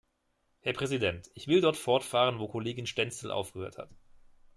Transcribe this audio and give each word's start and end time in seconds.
Herr 0.61 0.73
Präsident, 0.73 1.29
ich 1.35 1.47
will 1.47 1.61
dort 1.61 1.77
fortfahren, 1.77 2.39
wo 2.39 2.47
Kollegin 2.47 2.87
Stenzel 2.87 3.29
aufgehört 3.29 3.77
hat. 3.77 3.91